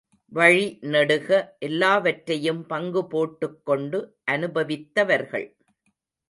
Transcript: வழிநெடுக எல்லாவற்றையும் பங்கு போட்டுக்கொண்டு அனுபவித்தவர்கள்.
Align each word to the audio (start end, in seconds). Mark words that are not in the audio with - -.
வழிநெடுக 0.31 1.27
எல்லாவற்றையும் 1.59 2.63
பங்கு 2.65 3.03
போட்டுக்கொண்டு 3.07 3.99
அனுபவித்தவர்கள். 4.31 5.47